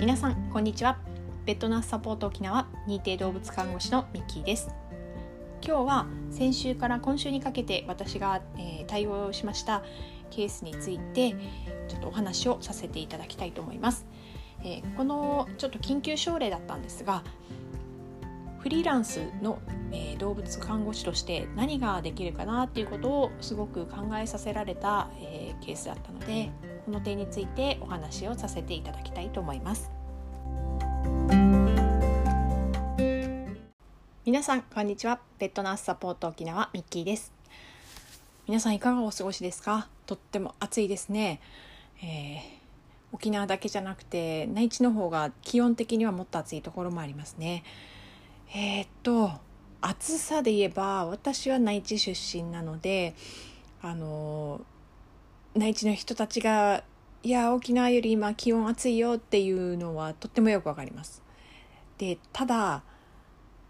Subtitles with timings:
[0.00, 0.96] 皆さんこんにちは。
[1.44, 4.70] ペットナースサポート沖縄認定動物看護師のミッキーです。
[5.62, 9.82] 今日は先週から今週にかけて私が、えー、対応しました
[10.30, 11.32] ケースについて
[11.86, 14.06] ちょっとお話をさせていただきたいと思います、
[14.64, 17.22] えー、このちょっと緊急症例だったんですが
[18.60, 19.58] フリーランスの、
[19.92, 26.50] えー、動物看護師として何ができるかなっていうことをすごく考えさせられた、えー、ケースだったので
[26.90, 29.92] この点についてお話をさせていただきたいと思います。
[34.24, 35.20] 皆さんこんにちは。
[35.38, 37.32] ペットナースサポート沖縄ミッキーです。
[38.48, 39.86] 皆さんいかがお過ごしですか？
[40.04, 41.40] とっても暑いですね、
[42.02, 42.40] えー、
[43.12, 47.62] 沖縄だけじゃなくて内地の方が気温的にはもっと暑いところもありますね。
[48.52, 49.30] えー、っと
[49.80, 53.14] 暑さで言えば私は内地出身なので
[53.80, 54.60] あの
[55.54, 56.84] 内地の人たちが
[57.22, 61.22] いや沖縄より今気温暑いよっていうのはとってもよくわかります。
[61.98, 62.82] でただ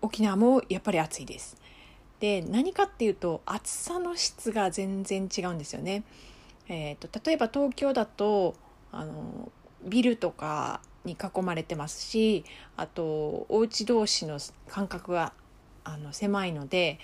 [0.03, 1.57] 沖縄もやっぱり暑いです。
[2.21, 6.05] で何かっていうと暑さの質が全然違うんですよね。
[6.69, 8.55] えーと、と例えば東京だと
[8.93, 9.51] あの
[9.83, 12.45] ビルとかに囲まれてますし
[12.77, 14.39] あとお家同士の
[14.69, 15.33] 間隔が
[15.83, 16.99] あの狭いので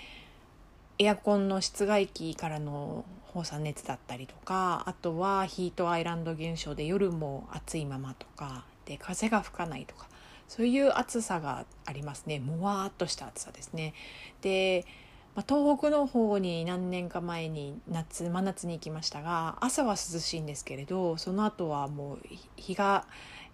[0.99, 3.05] エアコンの室外機からの
[3.37, 10.07] 放射熱だったりとかあとはヒートアイランド現象で夜も暑いままとかで風が吹かないとか
[10.47, 13.93] そういう暑さがありますねもわーっとした暑さですね。
[14.41, 14.85] で
[15.35, 22.19] ま、東北の方に何年か前に夏真夏に行きましたが朝は涼しいんですけれどその後はもう
[22.55, 23.05] 日が、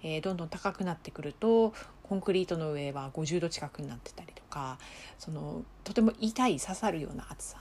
[0.02, 4.78] えー、どんどん高くなってくるとコンクリートの上は50度近くになってたりとか
[5.20, 7.58] そのとても痛い刺さるような暑さ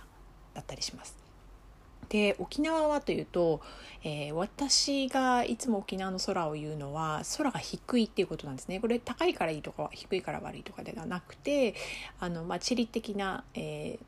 [0.55, 1.22] だったりします。
[2.12, 3.62] で沖縄はというと、
[4.05, 8.80] えー、私がいつも沖縄の空を言うのは空が低いっていうことなんですね。
[8.80, 11.74] これ高いからいいとか低いから悪いとかではなくて
[12.20, 14.05] あの、まあ、地理的な、えー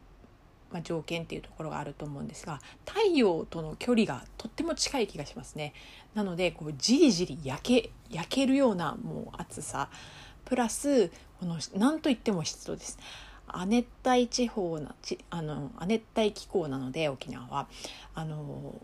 [0.71, 5.73] まあ、条件っていうところがあると思うんですが太陽との距離がとっても近い気がしますね。
[6.15, 9.89] なのでこうじりじり焼け焼けるようなもう暑さ
[10.45, 11.09] プラス
[11.41, 12.99] この何といっても湿度です。
[13.49, 17.67] 亜熱帯地方なちあの亜熱帯気候なので沖縄は
[18.15, 18.75] あの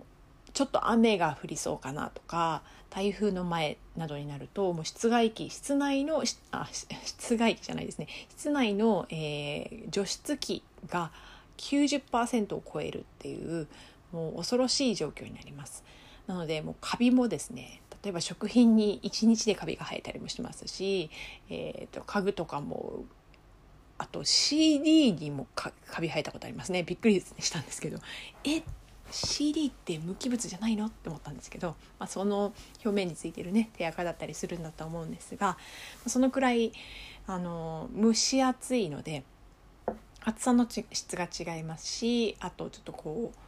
[0.53, 11.13] ちょっと雨が降りそうかなとか台風の前などになるともう室外機室内のあ室外機じゃないですね室内の、えー、除湿機が
[11.59, 13.69] 90%を超えるっていう
[14.13, 15.85] もう恐ろしい状況になります。
[16.27, 21.11] なのでもうカビもですね例えば食品に1日でカビが生えたりもしますし、
[21.49, 23.05] えーと家具とかも
[24.01, 26.83] あと CD にもカビ生えたことありますね。
[26.83, 27.99] びっくりしたんですけど。
[28.45, 28.63] え
[29.11, 30.87] CD って無機物じゃないの？
[30.87, 35.59] って思ったんですけど、まあ、その表面についてるね手垢だったりするんだと思うんですが。
[36.07, 36.73] そのくらい
[37.27, 39.23] あの蒸し暑いので
[40.25, 43.39] 暑さの質が違いますしあとちょっとこう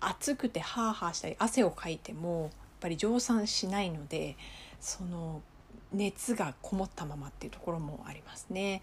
[0.00, 2.50] 暑くてハーハーしたり汗をかいてもやっ
[2.80, 4.36] ぱり蒸散しないので
[4.80, 5.42] その
[5.92, 8.80] 熱がこもったままっていうところもありますね。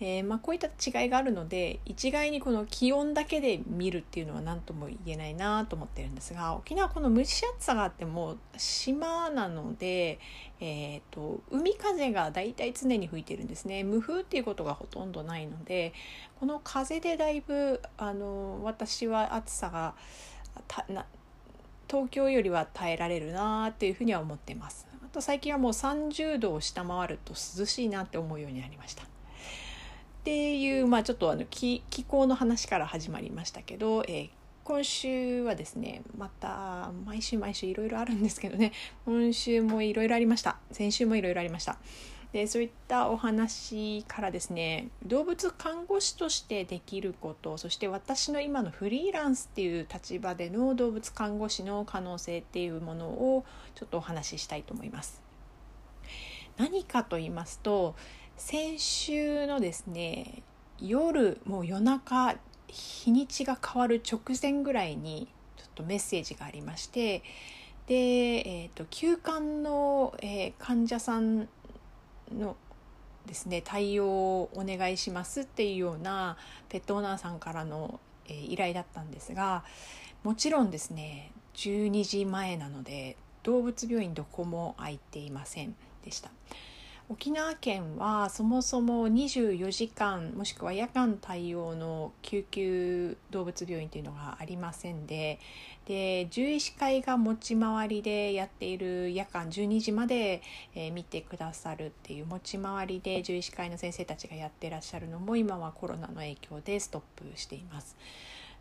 [0.00, 10.18] えー、まあ、こういった違いがあるので一概にこの気温だけで見るっていうのは何とも言えないなと思ってるんですが沖縄この蒸し暑さがあっても島なので、
[10.60, 15.92] えーと、海風がだいたい常に吹いてるんですね無風っていうことがほとんどないので
[16.40, 19.94] この風でだいぶあの私は暑さが
[21.88, 24.86] 東京よりは耐えられるなっていうふうには思ってます。
[25.04, 29.13] あと最近はもう30度を下回ると涼しいなって思うようになりました。
[30.24, 34.30] っていう、まあ、ちょっとあの気気候の話から始まりましたけど、えー、
[34.64, 38.72] 今週はですねまた毎週毎週いろいろあるんですけどね
[39.04, 40.56] 今週もいろいろありました。
[40.72, 41.76] 先週もいろいろありました。
[42.32, 55.22] でそういったお話からですね動物看護師としてできることそして私の今のフリーランスっていう立場での動物看護師の可能性っていうものをちょっとお話ししたいと思います。
[56.56, 57.94] 何かと言いますと
[58.36, 60.42] 先週のですね
[60.80, 62.34] 夜もう夜中
[62.68, 67.22] 日にちが変わる直前ぐらいにちょっとメッセージがありまして
[67.86, 71.48] で、えーと、休館の、えー、患者さん
[72.36, 72.56] の
[73.26, 76.36] ですね対応をお願いしますっていうような
[76.68, 79.64] ペットオーナーさんからの、えー、依頼だったんですが
[80.24, 86.30] もちろんですね12時前なので動物病院どこも空いていませんでした。
[87.10, 95.38] 沖縄県はそもそも24時間もしくは夜間対応の救急動物病院というのがありませんで
[95.84, 100.40] で獣医師会が持ち回りでやっている夜間12時まで、
[100.74, 107.96] えー、見てくださるっていう持ち回りで獣医師会の先生たちがやってらっしゃるのも今はコロナの影響でストップしています。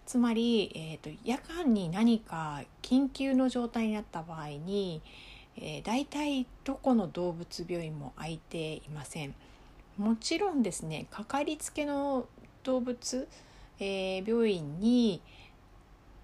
[0.06, 5.02] つまり、えーと、夜間に何か緊急の状態になった場合に、
[5.58, 9.36] えー、大体どこの動物病院も空いていません。
[9.98, 12.26] もちろんですねかかりつけの
[12.64, 13.28] 動物、
[13.80, 15.22] えー、病院に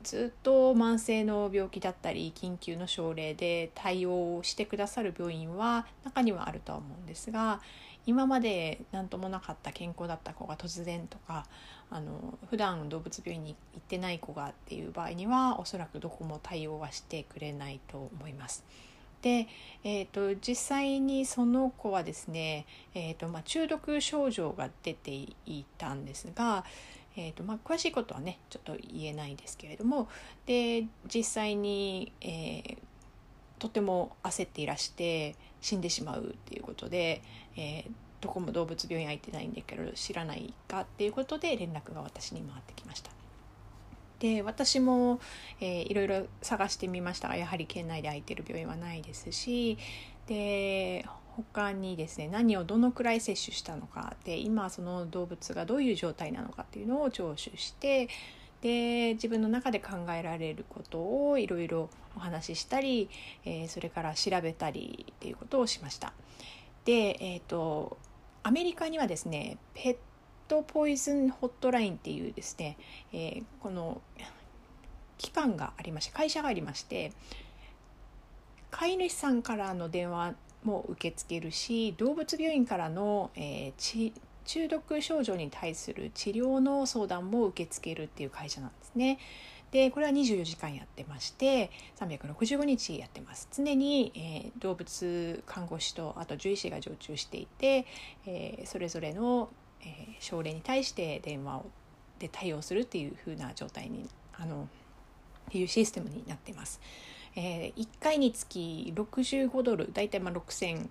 [0.02, 7.62] ずっと慢性の病気だったり緊急の症例で対応してくださる病院は中にはあるとは思うんですが
[8.06, 11.46] 今まで何ともなかった健康だった子が突然とか
[11.92, 18.64] あの普段動物病院に行ってない子がっていう場合にはおそらくどこも対応はしてくれないと思います。
[19.22, 19.48] で、
[19.84, 26.64] えーと、実際にその子はですね、えーとまあ、中毒症状が出ていたんですが、
[27.18, 30.08] えーとまあ、詳しいことはねちょっと言えないですけれども
[30.46, 32.78] で実際に、えー、
[33.58, 37.22] とても焦っていらして死んでしまうっていうことで、
[37.58, 37.92] えー、
[38.22, 43.19] どこも動物病院空いてないんだけど知らないかっていうことで連絡が私に回ってきました。
[44.20, 45.20] で私も、
[45.62, 49.78] えー、いろいろ探してみましたがやはり県内で空いてる病院はないですし
[50.28, 51.06] で
[51.36, 58.10] 他にですね何をどのくらい摂取したのかで今その動物がどういう状態なのかっていうのを聴取して
[58.62, 63.10] で自分の中で考えられることをいろいろお話ししたり、
[63.46, 66.12] えー、それから調べたりっていうことをしました。
[66.84, 67.98] で、えーと、
[68.44, 69.96] アメリカにはですねペッ
[70.50, 72.76] トポイズンホットラインっていうですね、
[73.14, 74.02] えー、この
[75.18, 77.14] 機関がありまして会社がありまして
[78.72, 84.12] 飼い主さんからの電話も受け付けるし動物病院からの、えー、
[84.46, 89.20] 中毒症状に対する治療の相談も受け付けるっていう会社なんですね。
[89.72, 91.70] でこれは24時間やってまして
[92.00, 97.86] 365日やってます常に、えー、動物看護師とあと獣医師が常駐していて、
[98.26, 99.50] えー、それぞれの、
[99.82, 101.66] えー、症例に対して電話を
[102.20, 104.68] で対応するっていう風な状態にあの
[105.50, 106.80] っていうシステムになっています。
[107.36, 110.90] えー、1回につき65ドル大体まあ6500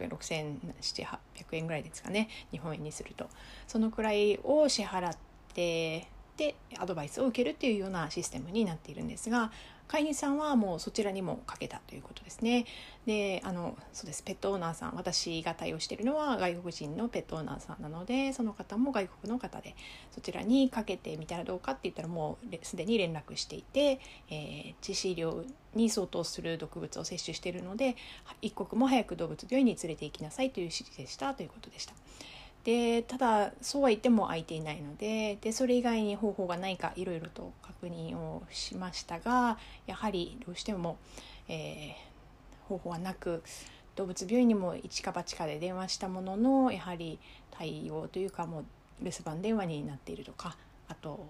[0.00, 1.06] 円6700
[1.52, 3.28] 円ぐらいですかね日本円にすると
[3.66, 5.16] そのくらいを支払っ
[5.54, 9.52] てでアドバイスを受けるっていうようなシステムになっているんですが
[9.88, 12.66] 飼い主さんはもうそちらにもかけたということですね。
[13.06, 19.76] であのそうですペットオーナーさん私が対応しているのは外国人のペットオーナーさんなのでその方も外国の方で
[20.10, 25.44] そちらにかけてみたらどうかって言ったらもうすでに連絡していて、えー、致死量
[25.74, 27.94] に相当する毒物を摂取しているので
[28.42, 31.94] 一刻も早く動物病院に連れて行きなさいという指示でしたということでした。
[32.66, 40.96] でただそうは言っても空いていないのででそれ以外に方法がないかいろいろと確認をしましたがやはりどうしても、
[41.48, 43.44] えー、方法はなく
[43.94, 47.20] 動物病院にも一か八かで電話したもののやはり
[47.52, 48.64] 対応というかもう
[49.00, 50.56] 留守番電話になっているとか
[50.88, 51.24] あと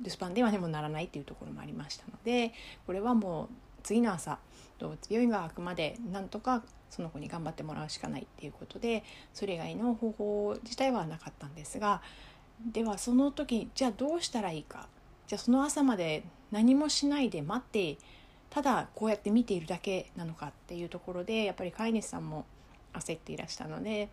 [0.00, 2.52] 留守番電話にもならないっていうところもありましたので
[2.86, 3.48] これはもう
[3.84, 4.38] 次の朝
[4.78, 12.02] 動物病院があくまでなんとかその子に頑張ってもらうしかないっていうことでそれ以外の方法自体はなかったんですが
[12.72, 14.88] ではその時じゃあどうしたらいいか？
[15.26, 17.98] じゃあその朝まで何もしないで待って
[18.50, 22.44] ただこうやって見ているだけなのかっていうところでやっぱり飼い主さんも
[22.92, 24.08] 焦っていらしたので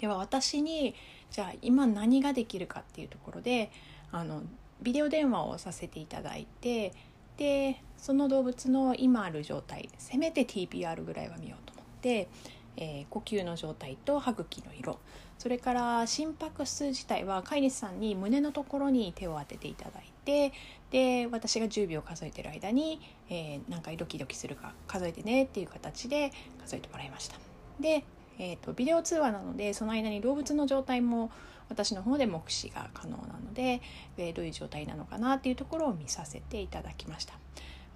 [0.00, 0.94] では私に
[1.30, 3.70] じゃあ今何ができるかっていうところで
[4.10, 4.42] あの
[4.82, 6.92] ビデオ電話をさせていただいて
[7.40, 12.28] でその動物の今ある状態せめて TPR ぐらいは見ようと思って、
[12.76, 14.98] えー、呼吸の状態と歯茎の色
[15.38, 20.52] それから心拍数自体は飼い主さんに胸のところに手を当てていただいて
[20.90, 26.32] で私が10秒数えてる間に、えー、何回ドキドキするか数えてねっていう形で
[26.62, 27.38] 数えてもらいました。
[27.80, 28.04] で、
[28.38, 31.30] えーとビデオ通話なのでその間に動物の状態も
[31.70, 33.80] 私の方で目視が可能なので、
[34.18, 37.34] えどういう状態なのかなっていうところを見させていただきました。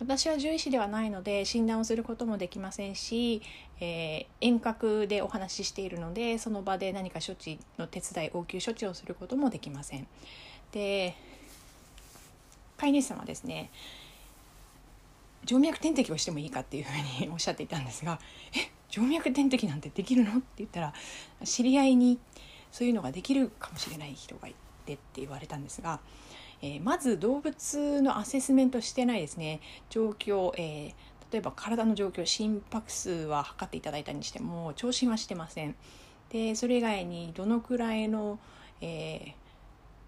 [0.00, 3.42] 私は獣医師ではないので診断をすることもできませんし、
[3.80, 10.06] えー、遠隔でお話ししているのでその場で何か処置の手伝い応急処置をすることもできません。
[10.72, 11.14] で
[12.76, 13.70] 飼い主さんはですね
[15.46, 16.88] 静脈点滴をしてもいいかっていうふ
[17.20, 18.18] うにおっしゃっていたんですが
[18.56, 20.94] 「え静脈点滴なんてできるの?」って言ったら
[21.44, 22.18] 知り合いに
[22.74, 24.54] そういうのができるかもしれない人がい
[24.84, 26.00] てって言われたんですが、
[26.60, 35.76] えー、まず動物のアセスメントしてないですね状況、えー、例えば体の状況心拍数は測っていただいたにしても聴診はしてません。
[36.30, 38.40] でそれ以外にどのくらいの、
[38.80, 39.32] えー、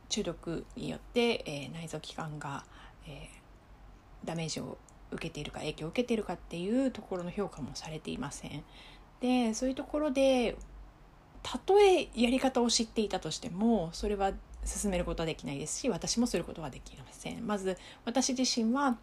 [0.08, 2.64] 中毒によって、えー、内臓器官が、
[3.06, 4.76] えー、ダメージを
[5.12, 8.64] 受けているか影響を受けているかっていうところの評価もされていません。
[9.20, 10.56] でそういうところで
[11.42, 14.32] たとえやり方を知っていたとしてもそれは
[14.64, 17.46] 進めることはできないですし私もすることはできません。
[17.46, 18.96] まず私自身は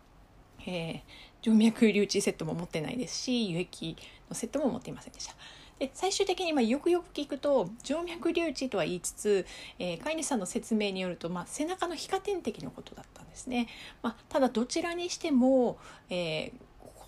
[0.66, 3.98] えー、静脈留置セットも持ってないですし輸液
[4.30, 5.36] のセットも持っていませんでした。
[5.80, 9.46] で最終的にまあよくよく聞くと静脈留置とは言いつつ、
[9.80, 13.68] えー、飼い主さんの説明によると、まあ、背中の皮下点滴のことだったんですね。
[14.02, 15.78] まあ、ただどちらにしても、
[16.10, 16.52] えー、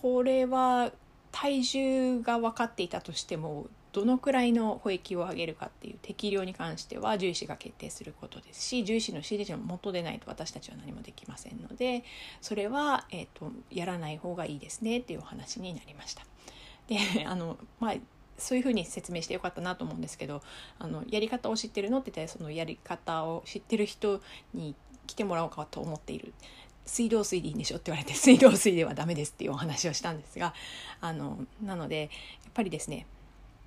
[0.02, 0.92] これは
[1.32, 12.04] 体重が分かっていたとしてもどのくらいの保液を上げるかっていう適量に関しては獣医師が決定することですし獣医師の指示のもとでないと私たちは何もできませんので
[12.42, 16.26] それは、えーと、やらない方がいいですねっていうお話になりました。
[16.88, 17.94] で あのまあ
[18.38, 20.42] そういうふうに説明してよかったなと思うんですけど
[20.78, 24.20] あのやり方を知ってるのって言ったらそのやり方を知ってる人
[24.54, 24.76] に
[25.08, 26.34] 来てもらおうかと思っている
[26.86, 30.54] 水道水でいいんでしょって言われて水道水ではダメですっていうお話をしたんですが
[31.00, 32.10] あのなので
[32.44, 33.08] やっぱりですね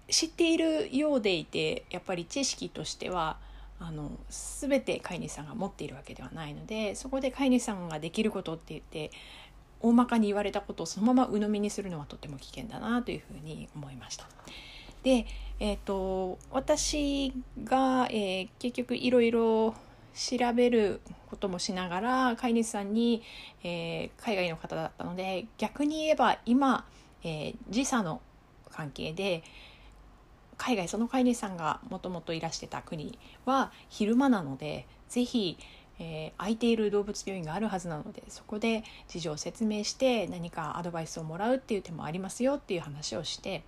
[0.08, 3.38] 知っているようでいてやっぱり知識としては
[3.80, 9.10] あの全て飼い主さんが持っているわけではないのでそこで飼い主さんができることって言って
[9.80, 14.26] 大まかに言われたことをそのまま鵜呑みにするのはとても危険だなというふうに思いました。
[15.04, 15.26] で、
[15.60, 19.74] えーと、私が、えー、結局いろいろ
[20.14, 21.00] 調べる
[21.30, 23.22] こともしながら飼い主さんに、
[23.62, 26.84] えー、海外の方だったので逆に言えば今、
[27.22, 28.20] えー、時差の
[28.72, 29.44] 関係で
[30.58, 35.56] 海外その飼い主さんがもともといらしてた国は昼間なので是非
[36.00, 43.64] えー、空いている動物病院があるはずなのでそこで事情を説明して何かアドバイスをもらうっていう手もありますよっていう話をして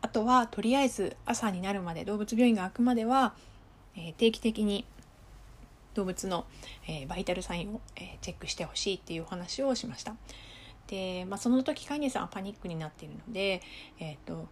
[0.00, 3.34] あとはとりあえず朝になるまで動物病院が開くまでは、
[3.96, 4.86] えー、定期的に
[5.92, 6.46] 動物の、
[6.88, 10.16] えー、バイタルサインを、えチェックしてほしいっていうお話をしました。
[10.88, 13.62] で、まあ、その時飼い主さんはパニックになっているので、
[14.00, 14.48] えーと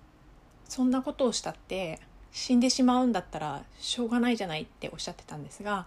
[0.73, 2.01] そんなことをしたって
[2.31, 5.85] 死んでしまうんだったらしょうがないじゃないっておっしゃってたんですが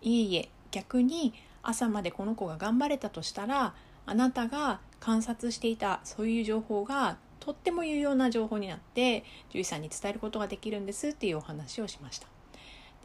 [0.00, 3.74] いえいえ逆に朝までこの子が頑張れたとしたら
[4.06, 12.35] あなたが観察していたそういう情報がとっても有用な情報になって獣医さんに伝えることができるんですっていうお話をしました。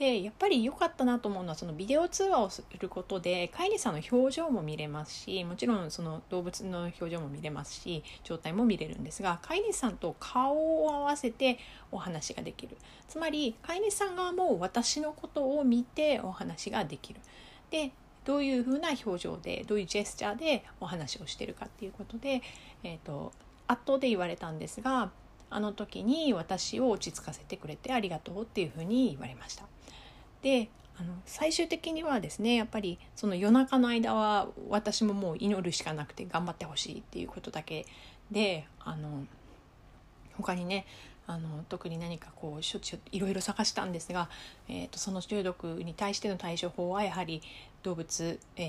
[0.02, 11.60] でやっぱり良かったなと思うのはそのビデオ通話をすることで飼い主さんの表情も見れますしもちろんその動物の表情も見れますし状態も見れるんですが飼い主さんと顔を合わせて
[11.92, 12.78] お話ができる
[13.08, 17.20] つまり飼い主さん側も私のことを見てお話ができる
[17.70, 17.92] で
[18.26, 22.42] どういうふうな表情でどういうジェスチャーでお話をしてるかっていうことで、
[22.84, 23.34] えーと、
[23.68, 25.12] 圧倒で言われたんですが
[25.52, 29.66] あの時に私を落ち着かせてくれてありがとうっていうふうに言われました。
[30.42, 37.86] であの最終的にはですねやっぱりその夜中の間は私ももう祈るしかなくて頑張ってほしいっていうことだけ
[38.30, 39.26] であの
[40.38, 40.86] 他にね
[41.28, 44.30] あの特に何かこう処置をいろいろ探したんですが、
[44.68, 47.42] えーと、その中毒に対しての対処法はやはり
[47.84, 48.62] 動物、え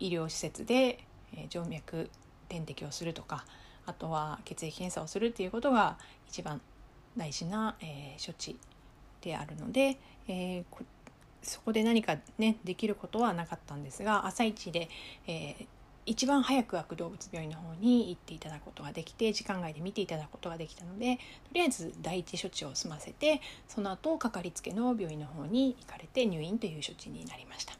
[0.00, 1.04] ー、医療施設で、
[1.34, 2.08] えー、静脈
[2.48, 3.44] 点滴をするとか
[3.84, 6.60] あとは血液検査をするっていうことが一番
[7.16, 8.58] 大事な、えー、処置
[9.20, 10.84] であるので、えー、
[11.42, 14.88] そこで何かねできることはなかったんですが朝一で、
[15.26, 15.66] えー、
[16.06, 21.20] 一番早く開く動物病院の方に行っていただくことができて時間外で見ていただくことができたのでと
[21.54, 27.74] りあえず第一処置を済ませてその後かかりつけの病院の方に行かれて入院という処置になりました。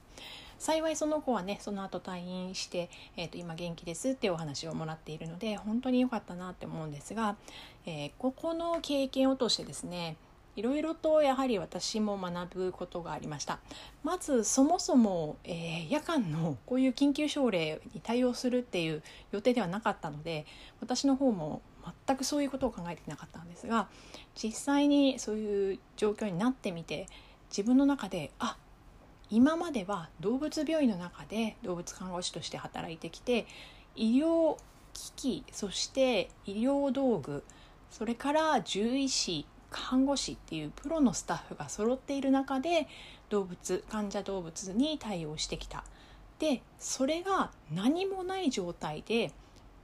[0.59, 7.35] 幸いその子はねその後退院して、えー、と今元気ですってお話をもらっているので本当に良かったなって思うんですが、
[7.85, 10.15] えー、ここの経験を通してですね
[10.55, 13.59] いろいろとやはり私も学ぶことがありました。
[14.03, 20.47] まずそもそも、えー、夜間のこういう緊急症例に対応するっていう予定ではなかったので
[20.81, 21.63] 私の方も
[22.07, 23.89] 全くそういうことを考えてなかったんですが
[24.35, 27.07] 実際にそういう状況になってみて
[27.51, 28.57] 自分の中であ
[29.31, 33.47] 今までは動物病院の中で動物看護師として働いてきて
[33.97, 34.57] 医療
[34.93, 37.43] 機器そして医療道具
[37.91, 42.87] それから獣医師看護師っていうプロのスタッフが揃っている中で
[43.31, 45.85] 動物患者動物に対応してきた。
[46.39, 49.33] でそれが何もない状態で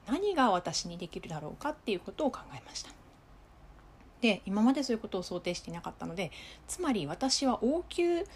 [0.09, 2.91] 何が私にできるだろうかっていうことを考えました。
[4.21, 6.33] で今までそういうことを想定していなかったので
[6.67, 8.27] つまり私は応急、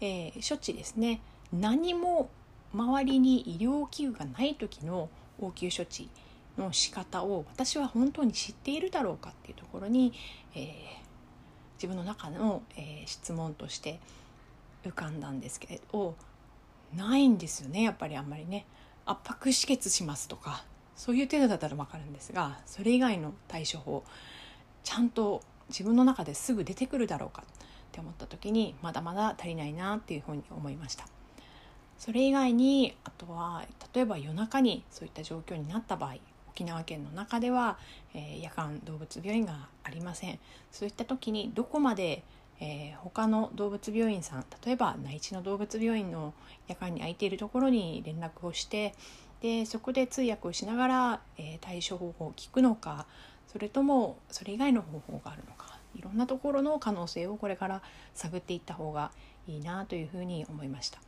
[0.00, 1.20] えー、処置ですね。
[1.52, 2.28] 何も
[2.72, 5.08] 周りに医療器具がない時の
[5.40, 6.08] 応急処置
[6.58, 10.12] の仕方を私は本当に知っているだろうかっていうところに、
[10.54, 10.62] えー、
[11.80, 14.00] 自分の中の、えー、質問として
[14.84, 16.14] 浮かんだんですけれど
[16.94, 18.66] ないんですよねやっぱりあんまりね。
[19.06, 20.62] 圧迫止血しますとか
[20.94, 24.04] そういう程度だったら分かるんですがそれ以外の対処法
[24.84, 27.46] ちゃんと自分の中ですぐ出てくるだろうかっ
[27.90, 31.06] て思った時にまだまだ足りないなっていうふうに思いました。
[31.98, 36.14] それ以外にあとは例えば夜中にそういった状況になった場合
[36.60, 37.78] 沖縄県の中では、
[38.14, 40.38] えー、夜間動物病院がありません
[40.70, 42.22] そういった時にどこまで、
[42.60, 46.34] えー、他の動物病院さん例えば内地の動物病院の
[46.68, 48.94] 夜間に空いているところに連絡をして
[49.40, 53.06] でそこで通訳をしながら、えー、対処方法を聞くのか
[53.50, 59.12] それともそれ以外の方法があるのかいろんなところの可能性をこれから探っていった方が
[59.48, 61.00] いいなというふうに思いました。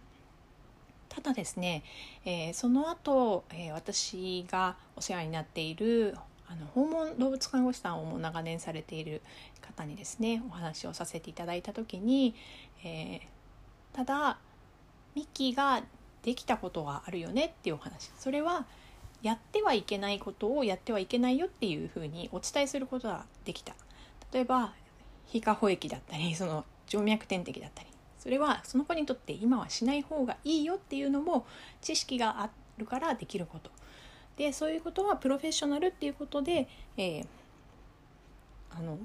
[1.15, 1.85] ただですね、
[2.25, 6.17] えー、その後、えー、私がお世話になっている
[6.49, 9.21] あの訪問動物看護師さんをも長年されている
[9.61, 12.35] 方にですねお話をさせていただいた時に、
[12.83, 14.39] えー、ただ
[15.15, 15.83] ミキが
[16.23, 18.11] できたことがあるよねっていうお話。
[18.19, 18.65] それは
[19.21, 23.75] やってはいけないことをやってはいけないよっていうふうにお伝えすることができた。
[24.33, 24.73] 例えば
[25.27, 27.92] 皮下保液だったりその静脈点滴だったり
[28.23, 31.45] それはその子にとって今はしない方がいいよっていうのも
[31.81, 33.73] 知識があるからできること
[34.37, 37.27] でそういうことはプロフェッショナルっていうことで、えー、
[38.71, 38.97] あの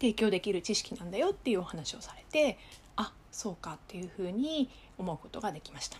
[0.00, 2.58] 提供できる知識なんだよっていうお話をされて
[2.96, 5.98] あそうかっていうふうに思うことができました。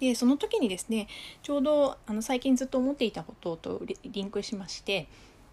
[0.00, 1.06] でその時にですね
[1.42, 5.06] ちょうどあの最近ずっと思っていたこととリンクしまして、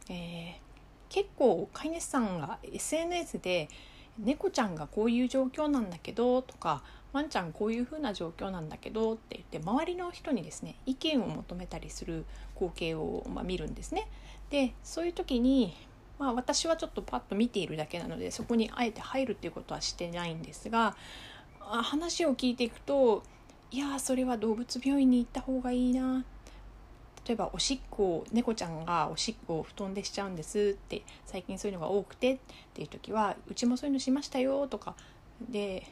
[0.09, 3.67] えー、結構飼い主さんが SNS で
[4.19, 6.83] 「猫ちゃんがこういう状況なんだけど」とか
[7.13, 14.07] 「ワンちゃんこういう風な状況なんだけど」って言って周りの人にですね意見を求めたりする光景を、ま、見るんですね。
[14.49, 15.75] でそういう時に
[16.19, 20.95] まあ、私はちょっとパッと見ているだけなのでそこにあえて入るっていうことはしてないんですが
[21.59, 23.23] 話を聞いていくと
[23.69, 26.25] いやそれは動物病院に行った方がいいな
[27.27, 32.37] 例えばおしっこを猫ちゃんがおしっこを布団でしちゃうんですって最近そういうのが多くてっ
[32.73, 34.95] ていう時はうちもそういうのしましたよとか
[35.49, 35.85] で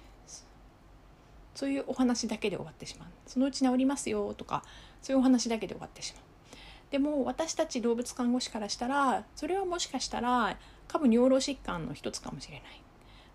[1.53, 3.09] そういうお話だけで終わってしまう。
[3.25, 4.63] そのうち治りますよとか
[5.01, 6.23] そういうお話だけで終わってしまう。
[6.91, 12.81] でも私たち動物看護師からしたらそれはもしかしたら下部尿路疾患の一つかもしれない。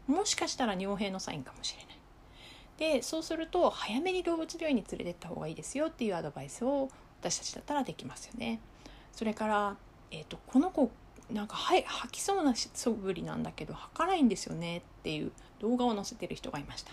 [0.06, 2.96] もしかしたら尿閉のサインかもしれない。
[2.96, 6.88] でそうすると早めに動物病院に連れてった方がいいですよっていうアドバイスを
[7.20, 8.60] 私たちだったらできますよね。
[9.12, 9.76] それから、
[10.10, 10.90] えーと、この子
[11.30, 16.92] なんか吐きそうなそぶりなんだけど吐かないんですよねっていう動画を載せてる人がいました。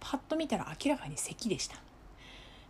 [0.00, 1.76] パッと見たら明らかに咳でした。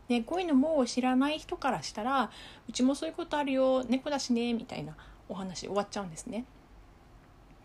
[0.09, 2.31] ね、こういうのも知らない人からしたら
[2.67, 4.97] うちもそういうことあるよ猫だしねみたいな
[5.29, 6.47] お話終わっちゃうんですね。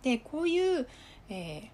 [0.02, 0.88] でこういう、
[1.30, 1.70] えー、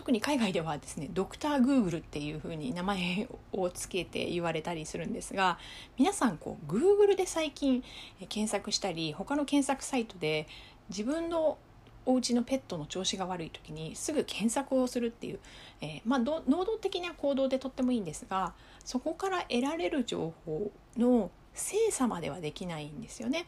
[0.00, 5.58] 特に海外ではですねドクターグーグルっていう風に名前をつけて言われたりするんですが
[5.98, 7.84] 皆さんこうグーグルで最近
[8.30, 10.46] 検索したり他の検索サイトで
[10.88, 11.58] 自分の
[12.06, 15.38] お家のペットの調子が悪い時にすぐ検索をするっていう、
[15.82, 18.54] えー、まあ、能動的な行動でとってもいいんですが
[18.86, 23.44] そこから得られる情報の精査まではできないんですよね。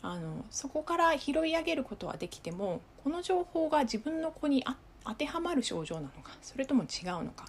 [0.00, 4.76] あのそこから拾い上げることはできてもこの情報が自分の子に合っ
[5.08, 7.46] 当てはまる症状なのかそれとも違うのか。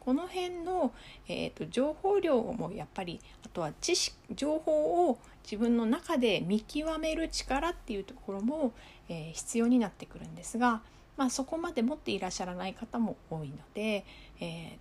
[0.00, 0.92] この辺の、
[1.26, 8.72] えーと、情報量もやっぱりあとは知識情報を自分の中で見極める力っていうところも、
[9.08, 10.80] えー、必要になってくるんですが、
[11.16, 14.04] まあ、そこまで持っていらっしゃらない方も多いので、
[14.38, 14.76] えー、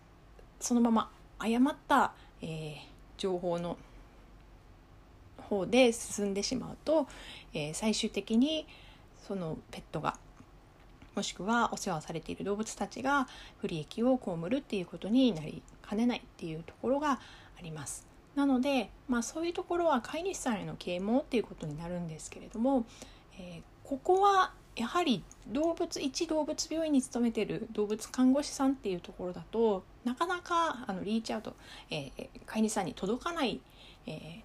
[0.60, 2.78] そのまま誤った、えー、
[3.18, 3.78] 情報の
[5.50, 7.08] 方で進んでしまうと、
[7.54, 8.68] え最終的に
[9.28, 10.18] そのペットが
[11.16, 13.28] もしくはお世話されている動物たちが
[13.60, 17.20] 不利益を被るっていうことになりかねないっていうところがあ
[17.62, 18.06] ります。
[18.36, 22.86] なので、まあ、そういうところは飼い主さんへの啓蒙っていうことになるんですけれども、
[23.40, 31.54] えー、ここはやはり動物一動物病院に勤めてる動物看護師さんっていうところだとなかなかあのリーチアウト、
[31.90, 33.62] えー、飼い主さんに届かない、
[34.06, 34.42] えー、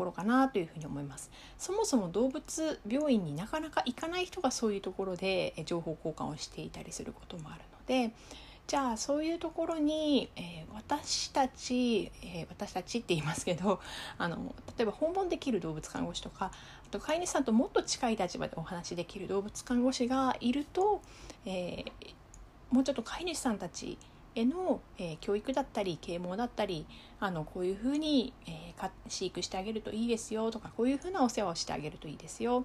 [0.00, 1.30] ころかなというふに思います。
[1.58, 8.14] そもそも動物病院になかなか行かない人がそういうところで情報交換をしていたりすることもあるので
[8.66, 13.80] じゃあそういうところに、えー、私たち、えー、私たちって言いますけど
[14.16, 16.52] あの例えば訪問できる動物看護師とか
[16.86, 21.02] あと飼い主さんともっと近い立場でお話しできる動物看護師がいると、
[21.44, 22.14] えー、
[22.70, 23.98] もうちょっと飼い主さんたち
[24.34, 26.86] への、えー、教育だったり啓蒙だったり
[27.18, 32.64] あのこういうふうに、えー、飼育してあげるといいですよとかこういうふうなお世話をしてあげるといいですよ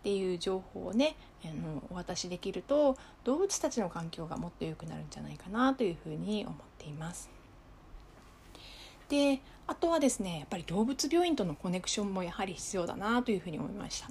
[0.00, 7.30] っていう情報をねあのお渡しできると動物たちの環境がもっと良くなるんじゃないかなというふうに思っています。
[9.08, 14.08] であとはですねやっぱり動物病院とのコネクションもやはり必要だなというふうに思いました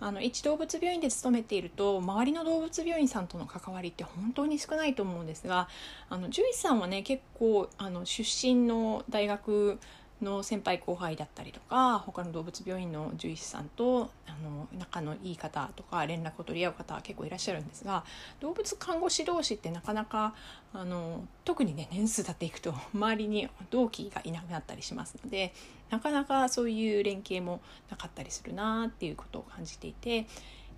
[0.00, 5.68] あの一動物病院で勤めていると周りの動物病院さんとの関わりって本当に少ないと思うんですが
[6.10, 9.78] あの獣医さんはね結構あの出身の大学
[10.22, 18.04] の先輩後輩だったりとか他の動物病院の獣医師さんとあの仲のいい方とか連絡を取り合う方結構いらっしゃるんですが
[18.40, 20.34] 動物看護師同士ってなかなか
[20.72, 25.52] あの特にね年数経っていくと 周りに同期がいなくなったりしますので
[25.90, 30.26] なかなかそういう連携もなかったりするなっていうことを感じていて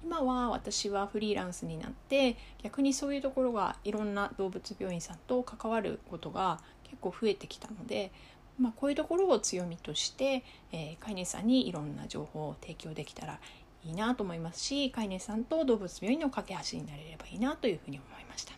[0.04, 8.10] 今は私はフリーランスになって逆にそういうところがいろんな動物病院さんと関わることが結構増えてきたので
[8.58, 10.42] まあ、こういうところを強みとして、
[10.72, 13.38] えー、飼い主さんにいろんな情報を提供できたら
[13.84, 18.52] いいなと思いますし飼い主さんと動物病院の架け橋になれればいいなというふうに思いました。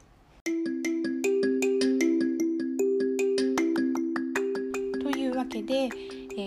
[5.03, 5.89] というわけで、え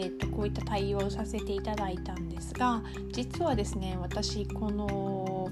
[0.07, 5.51] ーと、こういった対応をさせていただいたんですが実はですね私この、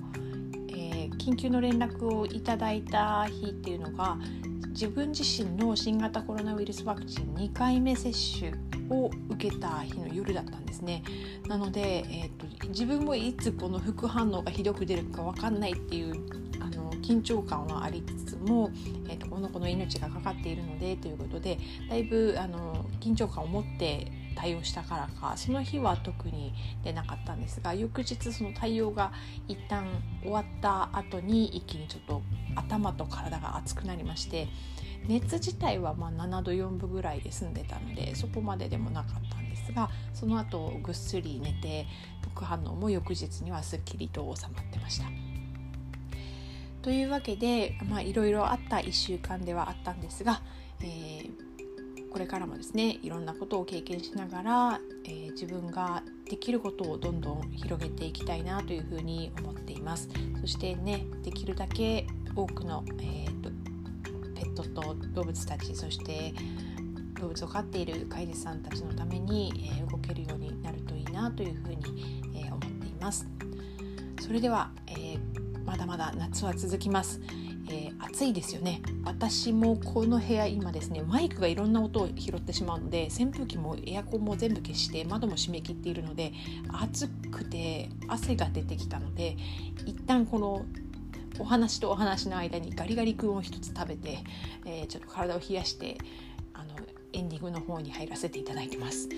[1.21, 4.17] 緊急の連絡をいただいた日っていうのが
[4.71, 8.53] 自分自身の新型コロナウイルスワクチン2回目接種
[8.89, 11.03] を受けた日の夜だったんですね。
[11.47, 16.13] なので、えーと、自分もいつこの副反応がひどく出るか分かんないっていう
[16.61, 18.69] あの緊張感はありつつも、
[19.09, 21.57] えーと、この子の命がかかっているのでということで
[21.89, 26.53] だいぶあの緊張感を持って対応したからかその日は特に
[26.83, 29.11] 出なかったんですが翌日その対応が
[29.47, 29.85] 一旦
[30.21, 32.21] 終わった後に一気にちょっと
[32.55, 34.47] 頭と体が熱くなりまして
[35.07, 41.87] 熱自体はま7度4分ぐらいで済んでたのでそこまででもなかったんですがその後ぐっすり寝て
[42.33, 45.05] 副反応も翌日にはすっきりと収まってました。
[46.81, 50.41] というわけでいろいろあった1週間ではあったんですが、
[50.81, 51.29] えー、
[52.11, 60.09] これからもですねいろんなことを経験しながら、えー、自分ができることをどんどん広げていきたいなというふうに思っています
[60.39, 63.49] そしてねできるだけ多くの、えーと、
[64.35, 66.33] ペットと動物たちそして
[67.19, 73.27] 動物を飼っている飼い主さんたちのために、えー、動けるようになるといいなというふうに、えー、思っています。
[74.19, 75.17] それでは、え
[75.65, 77.21] まだまだ夏は続きます。
[77.69, 78.81] えー、暑いですよね。
[79.05, 86.33] 私もこの部屋今ですねマイクがいろんな音を拾ってしまうので扇風機もエアコンも全部消して窓も閉め切っているので
[86.69, 89.37] 暑くて汗が出てきたので
[89.85, 90.65] 一旦この
[91.41, 94.19] お話とお話の間にガリガリ君を一つ食べて、
[94.63, 95.97] えー、ちょっと体を冷やして
[96.53, 96.75] あの
[97.13, 99.09] エンディングの方に入らせていただいてます。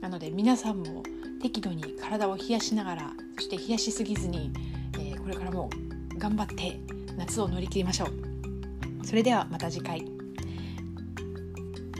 [0.00, 1.04] なので皆さんも
[1.40, 4.52] 適度に体を冷やしながらそして冷やしすぎずに、
[4.94, 5.70] えー、これからも
[6.18, 6.80] 頑張って
[7.16, 9.06] 夏を乗り切りましょう。
[9.06, 10.04] それではまた次回。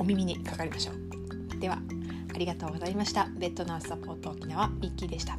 [0.01, 1.61] お耳にかかりましょう。
[1.61, 1.79] では
[2.35, 3.29] ありがとうございました。
[3.37, 5.39] ベッドナースサポート沖縄ミッキーでした。